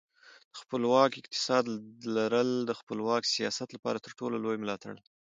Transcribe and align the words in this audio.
د 0.51 0.53
خپلواک 0.61 1.11
اقتصاد 1.21 1.63
لرل 2.15 2.49
د 2.69 2.71
خپلواک 2.79 3.23
سیاست 3.35 3.69
لپاره 3.75 3.97
تر 4.05 4.11
ټولو 4.19 4.35
لوی 4.43 4.57
ملاتړ 4.63 4.93
دی. 5.03 5.09